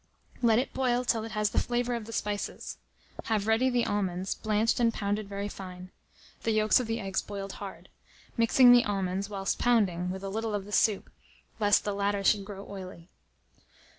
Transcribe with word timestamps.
Let 0.41 0.57
it 0.57 0.73
boil 0.73 1.05
till 1.05 1.23
it 1.25 1.33
has 1.33 1.51
the 1.51 1.59
flavour 1.59 1.93
of 1.93 2.05
the 2.05 2.11
spices. 2.11 2.79
Have 3.25 3.45
ready 3.45 3.69
the 3.69 3.85
almonds, 3.85 4.33
blanched 4.33 4.79
and 4.79 4.91
pounded 4.91 5.29
very 5.29 5.47
fine; 5.47 5.91
the 6.41 6.49
yolks 6.49 6.79
of 6.79 6.87
the 6.87 6.99
eggs 6.99 7.21
boiled 7.21 7.51
hard; 7.61 7.87
mixing 8.35 8.71
the 8.71 8.83
almonds, 8.83 9.29
whilst 9.29 9.59
pounding, 9.59 10.09
with 10.09 10.23
a 10.23 10.29
little 10.29 10.55
of 10.55 10.65
the 10.65 10.71
soup, 10.71 11.11
lest 11.59 11.83
the 11.85 11.93
latter 11.93 12.23
should 12.23 12.45
grow 12.45 12.67
oily. 12.67 13.09